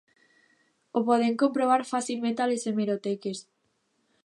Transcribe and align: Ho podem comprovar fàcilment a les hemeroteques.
Ho 0.99 1.03
podem 1.09 1.35
comprovar 1.43 1.77
fàcilment 1.91 2.41
a 2.45 2.47
les 2.53 2.67
hemeroteques. 2.73 3.45